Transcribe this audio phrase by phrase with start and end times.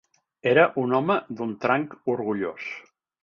[0.51, 2.73] Era un home d'un tranc orgullós.